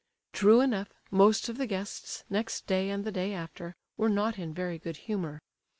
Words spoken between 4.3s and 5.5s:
in very good humour.